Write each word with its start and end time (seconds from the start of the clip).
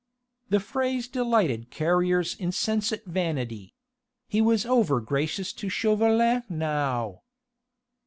The 0.49 0.59
phrase 0.59 1.07
delighted 1.07 1.69
Carrier's 1.69 2.33
insensate 2.35 3.05
vanity. 3.05 3.75
He 4.27 4.41
was 4.41 4.65
overgracious 4.65 5.53
to 5.57 5.69
Chauvelin 5.69 6.41
now. 6.49 7.21